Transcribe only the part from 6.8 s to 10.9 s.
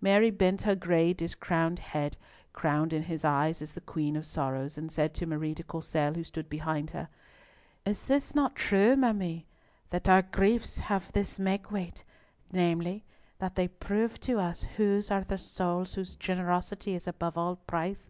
her, "Is it not true, ma mie, that our griefs